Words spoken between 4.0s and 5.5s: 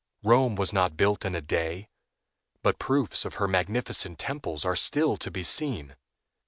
temples are still to be